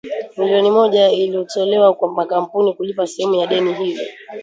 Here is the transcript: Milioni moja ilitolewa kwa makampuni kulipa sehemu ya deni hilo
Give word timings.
Milioni 0.37 0.71
moja 0.71 1.09
ilitolewa 1.09 1.93
kwa 1.93 2.11
makampuni 2.13 2.73
kulipa 2.73 3.07
sehemu 3.07 3.35
ya 3.35 3.47
deni 3.47 3.73
hilo 3.73 4.03